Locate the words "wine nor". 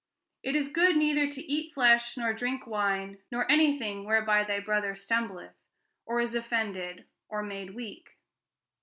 2.65-3.45